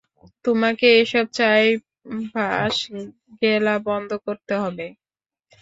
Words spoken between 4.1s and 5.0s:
করতে হবে!